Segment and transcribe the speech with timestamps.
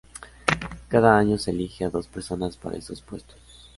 [0.87, 3.37] Cada año se eligen a dos personas para estos puestos.